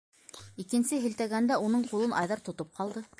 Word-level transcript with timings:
Икенсе 0.63 0.99
һелтәгәндә 1.03 1.59
уның 1.67 1.85
ҡулын 1.93 2.17
Айҙар 2.23 2.43
тотоп 2.49 2.77
ҡалды. 2.81 3.09